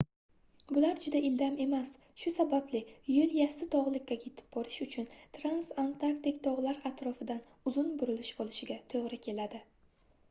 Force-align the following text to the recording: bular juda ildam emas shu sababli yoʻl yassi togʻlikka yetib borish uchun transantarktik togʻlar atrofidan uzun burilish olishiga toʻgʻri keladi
bular 0.75 0.93
juda 1.01 1.19
ildam 1.27 1.57
emas 1.65 1.91
shu 2.21 2.33
sababli 2.35 2.81
yoʻl 3.17 3.35
yassi 3.41 3.67
togʻlikka 3.75 4.17
yetib 4.23 4.49
borish 4.57 4.79
uchun 4.87 5.07
transantarktik 5.41 6.43
togʻlar 6.49 6.83
atrofidan 6.93 7.47
uzun 7.73 7.95
burilish 8.03 8.35
olishiga 8.47 8.83
toʻgʻri 8.97 9.25
keladi 9.31 9.65